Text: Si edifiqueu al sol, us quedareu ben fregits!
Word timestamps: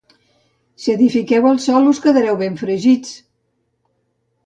Si 0.85 0.93
edifiqueu 0.93 1.45
al 1.51 1.61
sol, 1.67 1.91
us 1.93 2.01
quedareu 2.07 2.41
ben 2.43 2.61
fregits! 2.65 3.17